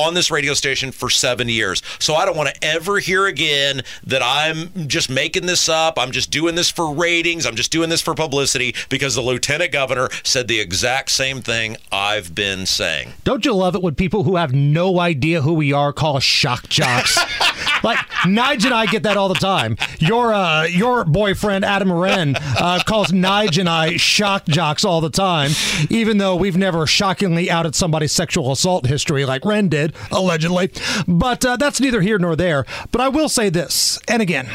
on 0.00 0.14
this 0.14 0.30
radio 0.30 0.54
station 0.54 0.92
for 0.92 1.10
seven 1.10 1.48
years. 1.48 1.82
So 1.98 2.14
I 2.14 2.24
don't 2.24 2.36
want 2.36 2.54
to 2.54 2.64
ever 2.64 2.98
hear 2.98 3.26
again 3.26 3.82
that 4.04 4.22
I'm 4.22 4.88
just 4.88 5.10
making 5.10 5.46
this 5.46 5.68
up. 5.68 5.98
I'm 5.98 6.10
just 6.10 6.30
doing 6.30 6.54
this 6.54 6.70
for 6.70 6.92
ratings. 6.92 7.46
I'm 7.46 7.56
just 7.56 7.72
doing 7.72 7.90
this 7.90 8.00
for 8.00 8.14
publicity 8.14 8.74
because 8.88 9.14
the 9.14 9.20
lieutenant 9.20 9.72
governor 9.72 10.08
said 10.22 10.48
the 10.48 10.60
exact 10.60 11.10
same 11.10 11.40
thing 11.42 11.76
I've 11.92 12.34
been 12.34 12.66
saying. 12.66 13.12
Don't 13.24 13.44
you 13.44 13.54
love 13.54 13.74
it 13.74 13.82
when 13.82 13.94
people 13.94 14.24
who 14.24 14.36
have 14.36 14.52
no 14.52 15.00
idea 15.00 15.42
who 15.42 15.54
we 15.54 15.72
are 15.72 15.92
call 15.92 16.16
us 16.16 16.22
shock 16.24 16.68
jocks? 16.68 17.18
like 17.82 17.98
Nige 18.24 18.64
and 18.64 18.74
I 18.74 18.86
get 18.86 19.02
that 19.04 19.16
all 19.16 19.28
the 19.28 19.34
time. 19.34 19.76
Your 19.98 20.32
uh, 20.32 20.64
your 20.64 21.04
boyfriend 21.04 21.64
Adam 21.64 21.92
Wren 21.92 22.36
uh, 22.36 22.80
calls 22.86 23.08
Nige 23.08 23.58
and 23.58 23.68
I 23.68 23.96
shock 23.96 24.46
jocks 24.46 24.84
all 24.84 25.00
the 25.00 25.10
time, 25.10 25.50
even 25.88 26.18
though 26.18 26.36
we've 26.36 26.56
never 26.56 26.86
shockingly 26.86 27.50
outed 27.50 27.74
somebody's 27.74 28.12
sexual 28.12 28.52
assault 28.52 28.86
history 28.86 29.24
like 29.24 29.44
Wren 29.44 29.68
did 29.68 29.94
allegedly. 30.10 30.70
But 31.06 31.44
uh, 31.44 31.56
that's 31.56 31.80
neither 31.80 32.00
here 32.00 32.18
nor 32.18 32.36
there. 32.36 32.66
But 32.92 33.00
I 33.00 33.08
will 33.08 33.28
say 33.28 33.48
this, 33.48 33.98
and 34.08 34.22
again, 34.22 34.48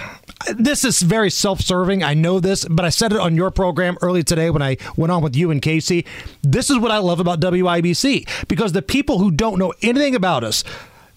this 0.53 0.83
is 0.83 1.01
very 1.01 1.29
self-serving. 1.29 2.03
I 2.03 2.13
know 2.13 2.39
this, 2.39 2.65
but 2.65 2.85
I 2.85 2.89
said 2.89 3.11
it 3.13 3.19
on 3.19 3.35
your 3.35 3.51
program 3.51 3.97
early 4.01 4.23
today 4.23 4.49
when 4.49 4.61
I 4.61 4.77
went 4.95 5.11
on 5.11 5.23
with 5.23 5.35
you 5.35 5.51
and 5.51 5.61
Casey. 5.61 6.05
This 6.43 6.69
is 6.69 6.77
what 6.77 6.91
I 6.91 6.97
love 6.99 7.19
about 7.19 7.39
WIBC 7.39 8.47
because 8.47 8.73
the 8.73 8.81
people 8.81 9.19
who 9.19 9.31
don't 9.31 9.57
know 9.57 9.73
anything 9.81 10.15
about 10.15 10.43
us. 10.43 10.63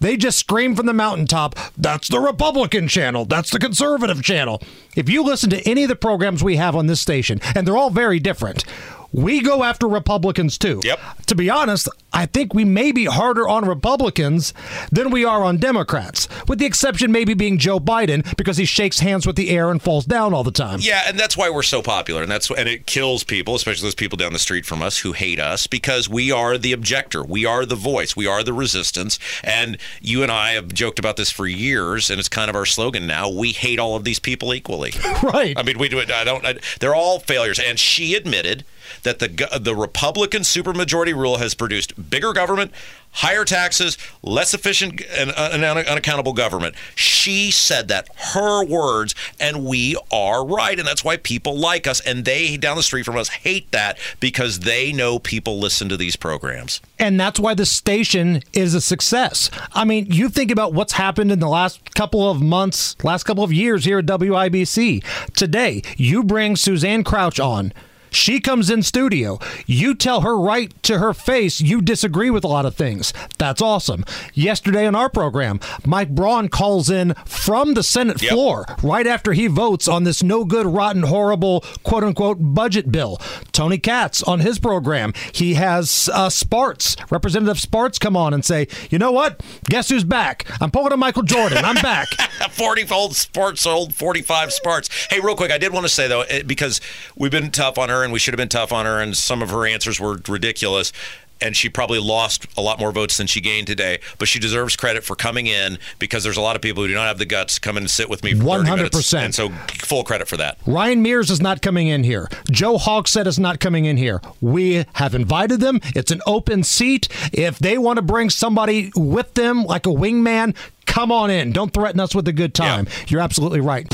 They 0.01 0.17
just 0.17 0.39
scream 0.39 0.77
from 0.77 0.87
the 0.87 0.93
mountaintop, 0.93 1.57
that's 1.77 2.09
the 2.09 2.21
Republican 2.21 2.87
channel, 2.89 3.25
that's 3.25 3.51
the 3.51 3.59
conservative 3.59 4.23
channel. 4.23 4.63
If 4.95 5.09
you 5.09 5.25
listen 5.25 5.51
to 5.51 5.69
any 5.69 5.83
of 5.83 5.89
the 5.89 5.97
programs 5.97 6.45
we 6.45 6.57
have 6.57 6.77
on 6.77 6.87
this 6.87 7.01
station, 7.01 7.41
and 7.55 7.67
they're 7.67 7.77
all 7.77 7.91
very 7.91 8.21
different, 8.21 8.65
we 9.13 9.41
go 9.41 9.65
after 9.65 9.89
Republicans 9.89 10.59
too. 10.59 10.81
Yep. 10.85 11.01
To 11.27 11.35
be 11.35 11.49
honest, 11.49 11.89
I 12.13 12.27
think 12.27 12.55
we 12.55 12.65
may 12.65 12.93
be 12.93 13.05
harder 13.05 13.49
on 13.49 13.67
Republicans 13.67 14.53
than 14.91 15.11
we 15.11 15.25
are 15.25 15.45
on 15.45 15.59
Democrats, 15.59 16.29
with 16.47 16.59
the 16.59 16.67
exception 16.67 17.13
maybe 17.13 17.35
being 17.35 17.59
Joe 17.59 17.79
Biden 17.79 18.37
because 18.37 18.57
he 18.57 18.65
shakes 18.65 19.01
hands 19.01 19.27
with 19.27 19.37
the 19.37 19.51
air 19.51 19.71
and 19.71 19.81
falls 19.81 20.05
down 20.05 20.35
all 20.35 20.45
the 20.45 20.51
time. 20.51 20.79
Yeah, 20.81 21.03
and 21.07 21.19
that's 21.19 21.37
why 21.37 21.51
we're 21.51 21.63
so 21.63 21.83
popular, 21.83 22.23
and 22.23 22.31
that's 22.31 22.51
and 22.51 22.69
it 22.69 22.87
kills 22.87 23.25
people, 23.25 23.55
especially 23.55 23.87
those 23.87 23.95
people 23.95 24.17
down 24.17 24.33
the 24.33 24.39
street 24.39 24.67
from 24.67 24.83
us 24.83 24.99
who 24.99 25.13
hate 25.13 25.39
us 25.39 25.67
because 25.67 26.09
we 26.09 26.33
are 26.33 26.59
the 26.59 26.73
objector, 26.73 27.23
we 27.23 27.45
are 27.45 27.65
the 27.65 27.77
voice, 27.77 28.17
we 28.17 28.27
are 28.27 28.43
the 28.43 28.53
resistance, 28.53 29.19
and 29.43 29.79
you 30.01 30.23
and 30.23 30.33
I 30.33 30.53
have 30.53 30.73
joked 30.73 30.99
about 30.99 31.17
this 31.17 31.31
for 31.31 31.47
years, 31.47 32.11
and 32.11 32.19
it's 32.19 32.29
kind 32.29 32.49
of 32.51 32.57
our 32.57 32.67
slogan 32.67 33.07
now. 33.07 33.29
We 33.29 33.53
hate 33.53 33.79
all 33.79 33.97
of 33.97 34.05
these 34.05 34.19
people 34.19 34.55
equally. 34.55 34.93
right. 35.23 35.57
I 35.57 35.63
mean, 35.63 35.79
we 35.79 35.89
do 35.89 35.99
it. 35.99 36.11
I 36.11 36.25
don't. 36.25 36.45
I, 36.45 36.59
they're 36.81 36.95
all 36.95 37.21
failures, 37.21 37.59
and 37.59 37.79
she 37.79 38.15
admitted 38.15 38.65
that 39.03 39.19
the 39.19 39.29
the 39.61 39.75
Republican 39.75 40.43
supermajority 40.43 41.15
rule 41.15 41.39
has 41.39 41.55
produced 41.55 42.11
bigger 42.11 42.33
government, 42.33 42.73
higher 43.13 43.45
taxes, 43.45 43.99
less 44.23 44.55
efficient 44.55 45.03
and, 45.17 45.31
uh, 45.31 45.51
and 45.53 45.65
un- 45.65 45.79
unaccountable 45.79 46.33
government. 46.33 46.75
She 46.95 47.51
said 47.51 47.89
that, 47.89 48.09
her 48.35 48.65
words, 48.65 49.15
and 49.41 49.65
we 49.65 49.97
are 50.13 50.47
right. 50.47 50.79
And 50.79 50.87
that's 50.87 51.05
why 51.05 51.17
people 51.17 51.57
like 51.57 51.87
us. 51.87 52.01
And 52.01 52.25
they 52.25 52.57
down 52.57 52.77
the 52.77 52.83
street 52.83 53.05
from 53.05 53.17
us 53.17 53.29
hate 53.29 53.71
that 53.73 53.99
because 54.21 54.61
they 54.61 54.93
know 54.93 55.19
people 55.19 55.59
listen 55.59 55.89
to 55.89 55.97
these 55.97 56.17
programs. 56.17 56.81
And 56.99 57.19
that's 57.19 57.41
why 57.41 57.55
the 57.55 57.67
station 57.67 58.43
is 58.53 58.75
a 58.75 58.81
success. 58.81 59.51
I 59.73 59.85
mean, 59.85 60.07
you 60.11 60.29
think 60.29 60.51
about 60.51 60.73
what's 60.73 60.93
happened 60.93 61.33
in 61.33 61.41
the 61.41 61.49
last 61.49 61.95
couple 61.95 62.31
of 62.31 62.41
months, 62.43 62.97
last 63.03 63.25
couple 63.25 63.45
of 63.45 63.53
years 63.53 63.85
here 63.85 63.99
at 63.99 64.07
WIBC. 64.07 65.05
Today, 65.35 65.83
you 65.97 66.23
bring 66.23 66.57
Suzanne 66.57 67.05
Crouch 67.05 67.41
on. 67.41 67.73
She 68.11 68.41
comes 68.41 68.71
in 68.71 68.83
studio. 68.83 69.39
You 69.67 69.95
tell 69.95 70.23
her 70.23 70.39
right 70.39 70.73
to 70.85 70.99
her 70.99 71.13
face 71.15 71.61
you 71.61 71.81
disagree 71.81 72.31
with 72.31 72.45
a 72.45 72.49
lot 72.49 72.67
of 72.67 72.75
things. 72.75 73.13
That's 73.39 73.61
awesome. 73.63 74.05
Yesterday 74.35 74.87
on 74.87 74.95
our 74.95 75.09
program, 75.09 75.61
Mike 75.87 76.15
Braun 76.15 76.49
calls 76.49 76.91
in 76.91 77.15
from 77.25 77.75
the 77.75 77.83
Senate 77.83 78.23
Yep. 78.23 78.33
floor 78.33 78.65
right 78.83 79.07
after 79.07 79.33
he 79.33 79.47
votes 79.47 79.87
on 79.89 80.05
this 80.05 80.23
no 80.23 80.45
good, 80.45 80.67
rotten, 80.67 81.03
horrible, 81.05 81.63
quote 81.83 82.05
unquote, 82.05 82.39
budget 82.41 82.91
bill. 82.91 83.19
Tony 83.53 83.79
Katz 83.79 84.23
on 84.23 84.41
his 84.41 84.59
program, 84.59 85.13
he 85.33 85.55
has 85.55 86.09
uh, 86.13 86.29
Spartz, 86.31 86.97
Representative 87.11 87.61
Spartz, 87.61 87.99
come 87.99 88.17
on 88.17 88.33
and 88.35 88.45
say, 88.45 88.69
you 88.91 88.99
know 88.99 89.13
what? 89.13 89.43
Guess 89.65 89.89
who's 89.91 90.05
back? 90.05 90.47
I'm 90.61 90.71
pulling 90.71 90.93
a 90.93 90.97
Michael 90.97 91.23
Jordan. 91.23 91.65
I'm 91.65 91.77
back. 91.77 92.09
40 92.51 92.87
old 92.93 93.17
sports 93.17 93.67
old 93.67 93.95
45 93.95 94.53
Spartz 94.53 94.89
hey 95.11 95.19
real 95.21 95.35
quick 95.35 95.51
i 95.51 95.59
did 95.59 95.73
want 95.73 95.85
to 95.85 95.89
say 95.89 96.07
though 96.09 96.23
eh, 96.23 96.43
because 96.43 96.81
we've 97.17 97.33
been 97.33 97.51
tough 97.51 97.79
on 97.79 97.89
her 97.89 97.98
and 98.05 98.13
we 98.13 98.19
should 98.19 98.35
have 98.35 98.39
been 98.39 98.49
tough 98.49 98.73
on 98.73 98.87
her 98.87 99.01
and 99.01 99.17
some 99.17 99.43
of 99.43 99.51
her 99.51 99.67
answers 99.67 100.01
were 100.01 100.19
ridiculous 100.29 100.93
and 101.41 101.55
she 101.57 101.69
probably 101.69 102.01
lost 102.01 102.47
a 102.57 102.61
lot 102.61 102.81
more 102.81 102.91
votes 102.91 103.17
than 103.17 103.29
she 103.29 103.41
gained 103.41 103.67
today 103.69 104.01
but 104.19 104.27
she 104.27 104.41
deserves 104.41 104.75
credit 104.75 105.05
for 105.05 105.15
coming 105.15 105.47
in 105.47 105.79
because 106.01 106.25
there's 106.25 106.37
a 106.37 106.41
lot 106.41 106.57
of 106.57 106.63
people 106.63 106.83
who 106.83 106.89
do 106.89 106.95
not 106.95 107.07
have 107.07 107.19
the 107.19 107.25
guts 107.25 107.55
to 107.55 107.61
come 107.61 107.77
in 107.77 107.85
and 107.85 107.91
sit 107.91 108.11
with 108.11 108.25
me 108.25 108.35
for 108.35 108.43
30 108.45 108.71
minutes 108.71 108.97
100%. 109.13 109.19
and 109.25 109.35
so 109.35 109.49
full 109.69 110.03
credit 110.03 110.27
for 110.27 110.37
that 110.37 110.59
Ryan 110.67 111.01
Mears 111.01 111.31
is 111.31 111.41
not 111.41 111.63
coming 111.63 111.87
in 111.87 112.03
here. 112.03 112.29
Joe 112.51 112.77
Hogsett 112.77 113.27
is 113.27 113.39
not 113.39 113.61
coming 113.61 113.85
in 113.85 113.97
here. 113.97 114.21
We 114.41 114.85
have 114.95 115.15
invited 115.15 115.61
them. 115.61 115.81
It's 115.95 116.11
an 116.11 116.21
open 116.27 116.65
seat. 116.65 117.09
If 117.33 117.59
they 117.61 117.79
want 117.79 117.99
to 117.99 118.03
bring 118.03 118.31
somebody 118.31 118.91
with 118.97 119.33
them, 119.35 119.65
like 119.65 119.87
a 119.87 119.91
wingman, 119.91 120.57
come 120.87 121.13
on 121.13 121.31
in. 121.31 121.53
Don't 121.53 121.73
threaten 121.73 122.01
us 122.01 122.15
with 122.15 122.27
a 122.29 122.33
good 122.33 122.53
time. 122.55 122.87
Yeah. 122.87 123.05
You're 123.09 123.21
absolutely 123.21 123.61
right. 123.61 123.87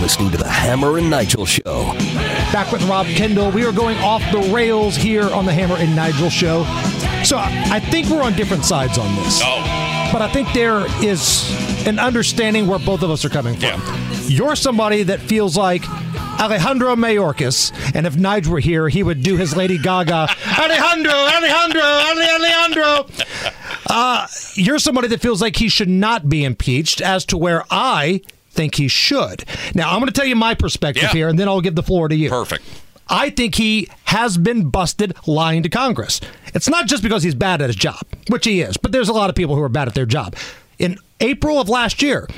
You're 0.00 0.06
listening 0.06 0.30
to 0.30 0.38
the 0.38 0.48
Hammer 0.48 0.96
and 0.96 1.10
Nigel 1.10 1.44
Show. 1.44 1.92
Back 2.54 2.72
with 2.72 2.82
Rob 2.84 3.04
Kendall. 3.04 3.50
We 3.50 3.66
are 3.66 3.70
going 3.72 3.98
off 3.98 4.22
the 4.32 4.50
rails 4.50 4.96
here 4.96 5.24
on 5.24 5.44
the 5.44 5.52
Hammer 5.52 5.76
and 5.76 5.94
Nigel 5.94 6.30
show. 6.30 6.64
So 7.22 7.36
I 7.36 7.50
I 7.70 7.80
think 7.80 8.08
we're 8.08 8.22
on 8.22 8.32
different 8.32 8.64
sides 8.64 8.96
on 8.96 9.14
this. 9.16 9.42
oh 9.44 10.08
But 10.10 10.22
I 10.22 10.32
think 10.32 10.50
there 10.54 10.86
is 11.04 11.46
an 11.86 11.98
understanding 11.98 12.66
where 12.66 12.78
both 12.78 13.02
of 13.02 13.10
us 13.10 13.26
are 13.26 13.28
coming 13.28 13.52
from. 13.52 13.62
Yeah. 13.62 14.20
You're 14.22 14.56
somebody 14.56 15.02
that 15.02 15.20
feels 15.20 15.54
like 15.54 15.86
Alejandro 16.40 16.96
Mayorkas, 16.96 17.70
and 17.94 18.06
if 18.06 18.16
Nigel 18.16 18.54
were 18.54 18.58
here, 18.60 18.88
he 18.88 19.02
would 19.02 19.22
do 19.22 19.36
his 19.36 19.54
Lady 19.54 19.76
Gaga, 19.76 20.28
Alejandro, 20.58 21.12
Alejandro, 21.12 21.82
Alejandro. 21.82 23.06
Uh, 23.86 24.26
you're 24.54 24.78
somebody 24.78 25.08
that 25.08 25.20
feels 25.20 25.42
like 25.42 25.56
he 25.56 25.68
should 25.68 25.90
not 25.90 26.26
be 26.30 26.42
impeached, 26.42 27.02
as 27.02 27.26
to 27.26 27.36
where 27.36 27.64
I 27.70 28.22
think 28.50 28.74
he 28.76 28.88
should. 28.88 29.44
Now, 29.74 29.90
I'm 29.90 30.00
going 30.00 30.06
to 30.06 30.12
tell 30.12 30.26
you 30.26 30.36
my 30.36 30.54
perspective 30.54 31.04
Yeah. 31.04 31.12
here, 31.12 31.28
and 31.28 31.38
then 31.38 31.48
I'll 31.48 31.60
give 31.60 31.74
the 31.74 31.82
floor 31.82 32.08
to 32.08 32.14
you. 32.16 32.28
perfect 32.28 32.62
I 33.12 33.30
think 33.30 33.56
he 33.56 33.88
has 34.04 34.38
been 34.38 34.70
busted 34.70 35.16
lying 35.26 35.64
to 35.64 35.68
Congress. 35.68 36.20
It's 36.54 36.68
not 36.68 36.86
just 36.86 37.02
because 37.02 37.24
he's 37.24 37.34
bad 37.34 37.60
at 37.60 37.68
his 37.68 37.74
job, 37.76 38.00
which 38.28 38.44
he 38.46 38.60
is, 38.60 38.76
but 38.76 38.92
there's 38.92 39.08
a 39.08 39.12
lot 39.12 39.28
of 39.30 39.34
people 39.36 39.56
who 39.56 39.62
are 39.62 39.68
bad 39.68 39.88
at 39.88 39.94
their 39.94 40.06
job. 40.06 40.36
In 40.78 40.96
April 41.18 41.60
of 41.60 41.68
last 41.68 42.02
year, 42.02 42.28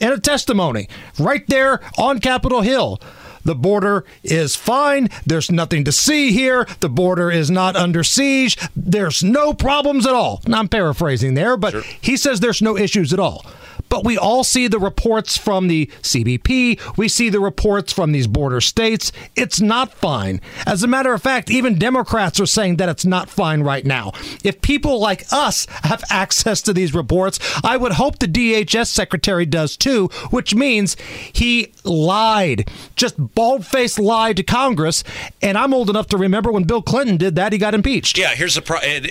in 0.00 0.12
a 0.12 0.18
testimony 0.18 0.88
right 1.18 1.44
there 1.48 1.80
on 1.98 2.20
Capitol 2.20 2.60
Hill, 2.60 3.00
the 3.44 3.56
border 3.56 4.04
is 4.22 4.54
fine. 4.56 5.08
There's 5.26 5.50
nothing 5.50 5.84
to 5.84 5.92
see 5.92 6.30
here. 6.32 6.66
The 6.78 6.88
border 6.88 7.30
is 7.30 7.50
not 7.50 7.74
under 7.74 8.02
siege. 8.04 8.56
There's 8.76 9.22
no 9.24 9.52
problems 9.52 10.06
at 10.06 10.14
all. 10.14 10.40
Now, 10.46 10.60
I'm 10.60 10.68
paraphrasing 10.68 11.34
there, 11.34 11.56
but 11.56 11.74
he 12.00 12.16
says 12.16 12.38
there's 12.38 12.62
no 12.62 12.76
issues 12.78 13.12
at 13.12 13.18
all. 13.18 13.44
But 13.94 14.04
we 14.04 14.18
all 14.18 14.42
see 14.42 14.66
the 14.66 14.80
reports 14.80 15.36
from 15.36 15.68
the 15.68 15.86
CBP. 16.02 16.96
We 16.96 17.06
see 17.06 17.28
the 17.28 17.38
reports 17.38 17.92
from 17.92 18.10
these 18.10 18.26
border 18.26 18.60
states. 18.60 19.12
It's 19.36 19.60
not 19.60 19.94
fine. 19.94 20.40
As 20.66 20.82
a 20.82 20.88
matter 20.88 21.12
of 21.12 21.22
fact, 21.22 21.48
even 21.48 21.78
Democrats 21.78 22.40
are 22.40 22.46
saying 22.46 22.78
that 22.78 22.88
it's 22.88 23.04
not 23.04 23.30
fine 23.30 23.60
right 23.60 23.86
now. 23.86 24.10
If 24.42 24.60
people 24.62 24.98
like 24.98 25.32
us 25.32 25.68
have 25.84 26.02
access 26.10 26.60
to 26.62 26.72
these 26.72 26.92
reports, 26.92 27.38
I 27.62 27.76
would 27.76 27.92
hope 27.92 28.18
the 28.18 28.26
DHS 28.26 28.88
secretary 28.88 29.46
does 29.46 29.76
too, 29.76 30.08
which 30.30 30.56
means 30.56 30.96
he 31.32 31.72
lied. 31.84 32.68
Just 32.96 33.14
bald 33.36 33.64
faced 33.64 34.00
lied 34.00 34.38
to 34.38 34.42
Congress. 34.42 35.04
And 35.40 35.56
I'm 35.56 35.72
old 35.72 35.88
enough 35.88 36.08
to 36.08 36.16
remember 36.16 36.50
when 36.50 36.64
Bill 36.64 36.82
Clinton 36.82 37.16
did 37.16 37.36
that, 37.36 37.52
he 37.52 37.58
got 37.60 37.74
impeached. 37.74 38.18
Yeah, 38.18 38.34
here's 38.34 38.56
the 38.56 38.62
problem. 38.62 39.04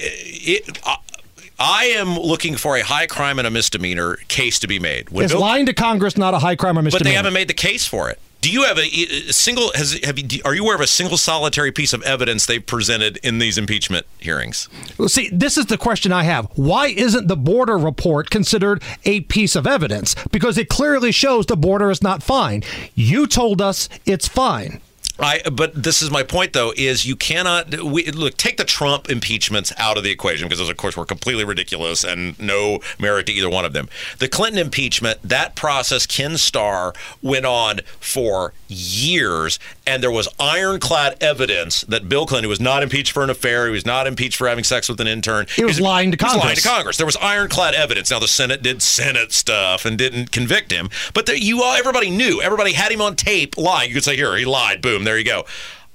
I- 1.59 1.85
am 1.95 2.17
looking 2.17 2.55
for 2.55 2.75
a 2.77 2.81
high 2.83 3.07
crime 3.07 3.39
and 3.39 3.47
a 3.47 3.51
misdemeanor 3.51 4.17
case 4.27 4.59
to 4.59 4.67
be 4.67 4.79
made. 4.79 5.09
When 5.09 5.25
Is 5.25 5.33
lying 5.33 5.65
to 5.67 5.73
Congress 5.73 6.17
not 6.17 6.33
a 6.33 6.39
high 6.39 6.55
crime 6.55 6.77
or 6.77 6.81
misdemeanor? 6.81 7.03
but 7.03 7.09
they 7.09 7.15
haven't 7.15 7.33
made 7.33 7.47
the 7.47 7.53
case 7.53 7.85
for 7.85 8.09
it. 8.09 8.19
Do 8.41 8.51
you 8.51 8.63
have 8.63 8.77
a, 8.77 8.81
a 8.81 9.31
single? 9.31 9.71
Has 9.73 9.97
have 10.03 10.19
you? 10.19 10.41
Are 10.43 10.53
you 10.53 10.63
aware 10.63 10.75
of 10.75 10.81
a 10.81 10.87
single 10.87 11.15
solitary 11.17 11.71
piece 11.71 11.93
of 11.93 12.01
evidence 12.03 12.45
they've 12.45 12.65
presented 12.65 13.15
in 13.23 13.39
these 13.39 13.57
impeachment 13.57 14.05
hearings? 14.19 14.67
Well, 14.97 15.07
See, 15.07 15.29
this 15.31 15.57
is 15.57 15.67
the 15.67 15.77
question 15.77 16.11
I 16.11 16.23
have. 16.23 16.47
Why 16.55 16.87
isn't 16.87 17.29
the 17.29 17.37
border 17.37 17.77
report 17.77 18.29
considered 18.29 18.83
a 19.05 19.21
piece 19.21 19.55
of 19.55 19.65
evidence? 19.65 20.13
Because 20.29 20.57
it 20.57 20.67
clearly 20.67 21.13
shows 21.13 21.45
the 21.45 21.55
border 21.55 21.89
is 21.89 22.01
not 22.01 22.21
fine. 22.21 22.63
You 22.95 23.27
told 23.27 23.61
us 23.61 23.87
it's 24.05 24.27
fine. 24.27 24.81
I, 25.19 25.41
but 25.51 25.83
this 25.83 26.01
is 26.01 26.09
my 26.09 26.23
point, 26.23 26.53
though, 26.53 26.73
is 26.75 27.05
you 27.05 27.15
cannot 27.15 27.83
we, 27.83 28.05
look 28.11 28.35
take 28.35 28.57
the 28.57 28.63
Trump 28.63 29.09
impeachments 29.11 29.71
out 29.77 29.95
of 29.95 30.03
the 30.03 30.09
equation 30.09 30.47
because 30.47 30.57
those, 30.57 30.69
of 30.69 30.77
course, 30.77 30.97
were 30.97 31.05
completely 31.05 31.43
ridiculous 31.43 32.03
and 32.03 32.39
no 32.39 32.79
merit 32.99 33.27
to 33.27 33.31
either 33.31 33.49
one 33.49 33.63
of 33.63 33.73
them. 33.73 33.89
The 34.17 34.27
Clinton 34.27 34.59
impeachment, 34.59 35.19
that 35.21 35.55
process, 35.55 36.07
Ken 36.07 36.37
Starr 36.37 36.93
went 37.21 37.45
on 37.45 37.81
for 37.99 38.53
years, 38.67 39.59
and 39.85 40.01
there 40.01 40.09
was 40.09 40.27
ironclad 40.39 41.17
evidence 41.21 41.81
that 41.81 42.09
Bill 42.09 42.25
Clinton 42.25 42.49
was 42.49 42.59
not 42.59 42.81
impeached 42.81 43.11
for 43.11 43.23
an 43.23 43.29
affair, 43.29 43.67
he 43.67 43.71
was 43.71 43.85
not 43.85 44.07
impeached 44.07 44.37
for 44.37 44.47
having 44.47 44.63
sex 44.63 44.89
with 44.89 44.99
an 44.99 45.07
intern. 45.07 45.45
He 45.55 45.63
was 45.63 45.79
lying 45.79 46.11
to 46.11 46.17
he 46.17 46.23
was 46.23 46.33
lying 46.33 46.41
Congress. 46.41 46.63
to 46.63 46.67
Congress. 46.67 46.97
There 46.97 47.05
was 47.05 47.17
ironclad 47.17 47.75
evidence. 47.75 48.09
Now 48.09 48.19
the 48.19 48.27
Senate 48.27 48.63
did 48.63 48.81
Senate 48.81 49.31
stuff 49.31 49.85
and 49.85 49.95
didn't 49.95 50.31
convict 50.31 50.71
him, 50.71 50.89
but 51.13 51.27
there, 51.27 51.35
you 51.35 51.61
all, 51.61 51.73
everybody 51.73 52.09
knew. 52.09 52.41
Everybody 52.41 52.73
had 52.73 52.91
him 52.91 53.01
on 53.01 53.15
tape 53.15 53.57
lying. 53.57 53.89
You 53.89 53.95
could 53.95 54.03
say, 54.03 54.15
"Here, 54.15 54.35
he 54.35 54.45
lied." 54.45 54.81
Boom, 54.81 55.02
there 55.05 55.17
you 55.17 55.25
go. 55.25 55.45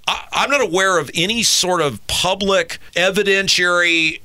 I, 0.07 0.27
I'm 0.33 0.51
not 0.51 0.61
aware 0.61 0.99
of 0.99 1.11
any 1.15 1.43
sort 1.43 1.81
of 1.81 2.05
public 2.07 2.79
evidentiary 2.95 4.21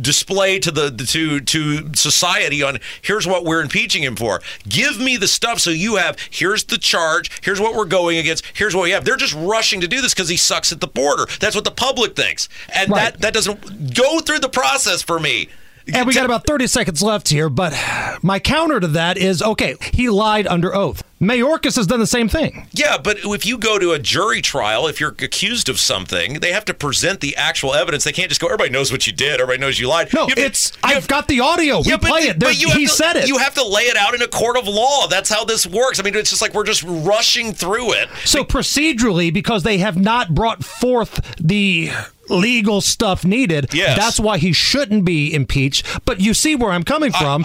display 0.00 0.60
to 0.60 0.70
the 0.70 0.90
to 1.08 1.40
to 1.40 1.92
society 1.94 2.62
on 2.62 2.78
here's 3.02 3.26
what 3.26 3.44
we're 3.44 3.60
impeaching 3.60 4.02
him 4.04 4.14
for. 4.14 4.40
Give 4.68 5.00
me 5.00 5.16
the 5.16 5.26
stuff 5.26 5.58
so 5.58 5.70
you 5.70 5.96
have 5.96 6.16
here's 6.30 6.64
the 6.64 6.78
charge, 6.78 7.30
here's 7.42 7.60
what 7.60 7.74
we're 7.74 7.84
going 7.86 8.16
against, 8.18 8.44
here's 8.54 8.76
what 8.76 8.84
we 8.84 8.90
have. 8.90 9.04
They're 9.04 9.16
just 9.16 9.34
rushing 9.34 9.80
to 9.80 9.88
do 9.88 10.00
this 10.00 10.14
because 10.14 10.28
he 10.28 10.36
sucks 10.36 10.70
at 10.70 10.80
the 10.80 10.86
border. 10.86 11.26
That's 11.40 11.56
what 11.56 11.64
the 11.64 11.72
public 11.72 12.14
thinks, 12.14 12.48
and 12.74 12.90
Right. 12.90 13.12
that 13.12 13.20
that 13.22 13.34
doesn't 13.34 13.94
go 13.94 14.20
through 14.20 14.38
the 14.38 14.48
process 14.48 15.02
for 15.02 15.18
me. 15.18 15.48
And 15.92 16.06
we 16.06 16.14
got 16.14 16.24
about 16.24 16.46
30 16.46 16.66
seconds 16.66 17.02
left 17.02 17.28
here, 17.28 17.48
but 17.48 17.72
my 18.22 18.38
counter 18.38 18.80
to 18.80 18.86
that 18.88 19.16
is 19.16 19.42
okay, 19.42 19.76
he 19.92 20.08
lied 20.08 20.46
under 20.46 20.74
oath. 20.74 21.02
Mayorkas 21.20 21.76
has 21.76 21.86
done 21.86 22.00
the 22.00 22.06
same 22.06 22.28
thing. 22.28 22.66
Yeah, 22.72 22.96
but 22.96 23.18
if 23.24 23.44
you 23.44 23.58
go 23.58 23.78
to 23.78 23.92
a 23.92 23.98
jury 23.98 24.40
trial, 24.40 24.86
if 24.86 25.00
you're 25.00 25.10
accused 25.18 25.68
of 25.68 25.78
something, 25.78 26.40
they 26.40 26.50
have 26.52 26.64
to 26.66 26.72
present 26.74 27.20
the 27.20 27.36
actual 27.36 27.74
evidence. 27.74 28.04
They 28.04 28.12
can't 28.12 28.30
just 28.30 28.40
go, 28.40 28.46
everybody 28.46 28.70
knows 28.70 28.90
what 28.90 29.06
you 29.06 29.12
did, 29.12 29.34
everybody 29.40 29.58
knows 29.58 29.78
you 29.78 29.86
lied. 29.88 30.12
No, 30.14 30.28
You 30.28 30.34
to- 30.36 30.40
it's 30.46 30.72
I've 30.82 30.94
have- 30.94 31.08
got 31.08 31.28
the 31.28 31.40
audio. 31.40 31.80
We 31.82 31.90
Yeah, 31.90 31.96
but, 31.98 32.08
play 32.10 32.20
it. 32.22 32.38
but 32.38 32.52
he 32.54 32.86
to, 32.86 32.88
said 32.88 33.16
it. 33.16 33.28
You 33.28 33.36
have 33.38 33.54
to 33.54 33.64
lay 33.64 33.82
it 33.82 33.96
out 33.96 34.14
in 34.14 34.22
a 34.22 34.28
court 34.28 34.56
of 34.56 34.66
law. 34.66 35.08
That's 35.08 35.28
how 35.28 35.44
this 35.44 35.66
works. 35.66 36.00
I 36.00 36.04
mean, 36.04 36.14
it's 36.14 36.30
just 36.30 36.40
like 36.40 36.54
we're 36.54 36.64
just 36.64 36.84
rushing 36.86 37.52
through 37.52 37.92
it. 37.94 38.08
So 38.24 38.42
procedurally, 38.44 39.32
because 39.32 39.62
they 39.62 39.76
have 39.78 39.98
not 39.98 40.34
brought 40.34 40.64
forth 40.64 41.20
the 41.38 41.90
legal 42.30 42.80
stuff 42.80 43.24
needed. 43.24 43.68
Yes. 43.74 43.96
That's 43.98 44.20
why 44.20 44.38
he 44.38 44.52
shouldn't 44.52 45.04
be 45.04 45.32
impeached. 45.34 45.86
But 46.04 46.20
you 46.20 46.34
see 46.34 46.54
where 46.56 46.70
I'm 46.72 46.84
coming 46.84 47.12
from. 47.12 47.44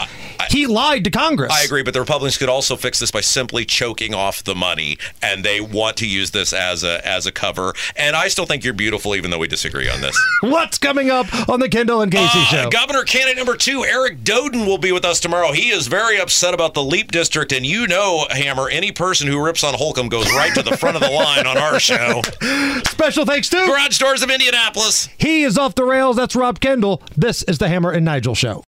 he 0.50 0.68
lied 0.68 1.04
to 1.06 1.10
Congress. 1.12 1.52
I 1.54 1.64
agree, 1.64 1.84
but 1.84 1.94
the 1.94 2.00
Republicans 2.00 2.38
could 2.38 2.50
also 2.50 2.76
fix 2.76 3.00
this 3.00 3.12
by 3.12 3.22
simply 3.22 3.66
choking 3.66 4.14
off 4.14 4.44
the 4.44 4.56
money, 4.56 4.98
and 5.22 5.44
they 5.44 5.60
want 5.62 5.98
to 5.98 6.08
use 6.08 6.32
this 6.32 6.54
as 6.54 6.84
a 6.84 7.06
as 7.06 7.26
a 7.26 7.32
cover. 7.32 7.74
And 7.96 8.16
I 8.16 8.28
still 8.28 8.46
think 8.46 8.64
you're 8.64 8.74
beautiful, 8.74 9.16
even 9.16 9.32
though 9.32 9.40
we 9.40 9.48
disagree 9.48 9.90
on 9.90 10.02
this. 10.02 10.16
What's 10.42 10.78
coming 10.78 11.10
up 11.10 11.28
on 11.50 11.60
the 11.60 11.70
Kendall 11.70 12.02
and 12.02 12.12
Casey 12.12 12.40
Uh, 12.40 12.46
show? 12.46 12.70
Governor 12.70 13.04
candidate 13.04 13.38
number 13.38 13.56
two, 13.58 13.84
Eric 13.84 14.24
Doden, 14.24 14.66
will 14.66 14.78
be 14.78 14.92
with 14.92 15.06
us 15.06 15.20
tomorrow. 15.20 15.52
He 15.52 15.70
is 15.70 15.88
very 15.88 16.20
upset 16.20 16.54
about 16.54 16.74
the 16.74 16.84
Leap 16.84 17.12
District, 17.12 17.52
and 17.52 17.66
you 17.66 17.88
know, 17.88 18.26
Hammer, 18.30 18.70
any 18.70 18.92
person 18.92 19.28
who 19.28 19.44
rips 19.44 19.64
on 19.64 19.74
Holcomb 19.74 20.10
goes 20.10 20.32
right 20.34 20.54
to 20.56 20.62
the 20.62 20.78
front 20.78 20.96
of 20.98 21.02
the 21.02 21.10
line 21.10 21.48
on 21.48 21.58
our 21.58 21.80
show. 21.80 22.22
Special 22.88 23.26
thanks 23.26 23.50
to 23.50 23.58
Garage 23.66 23.98
Doors 23.98 24.22
of 24.22 24.30
Indianapolis. 24.30 24.75
He 25.18 25.44
is 25.44 25.58
off 25.58 25.76
the 25.76 25.84
rails. 25.86 26.16
That's 26.18 26.36
Rob 26.36 26.60
Kendall. 26.60 27.02
This 27.16 27.44
is 27.44 27.58
the 27.58 27.68
Hammer 27.68 27.92
and 27.92 28.06
Nigel 28.06 28.36
show. 28.36 28.64